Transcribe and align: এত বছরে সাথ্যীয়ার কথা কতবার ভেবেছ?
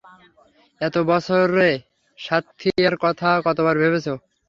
এত 0.81 0.95
বছরে 1.09 1.69
সাথ্যীয়ার 2.19 2.95
কথা 3.03 3.29
কতবার 3.45 3.75
ভেবেছ? 3.81 4.07